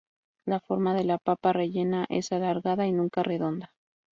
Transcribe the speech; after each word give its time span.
La 0.47 0.59
forma 0.59 0.95
de 0.95 1.03
la 1.03 1.19
papa 1.19 1.53
rellena 1.53 2.07
es 2.09 2.31
alargada 2.31 2.87
y 2.87 2.91
nunca 2.91 3.21
redonda. 3.21 3.71